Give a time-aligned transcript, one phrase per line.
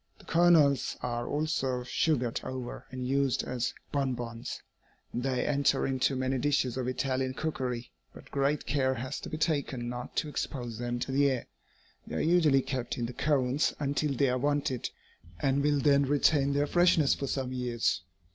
[0.17, 4.63] The kernels are also sugared over and used as bonbons.
[5.13, 9.89] They enter into many dishes of Italian cookery, but great care has to be taken
[9.89, 11.47] not to expose them to the air.
[12.07, 14.89] They are usually kept in the cones until they are wanted,
[15.39, 18.01] and will then retain their freshness for some years.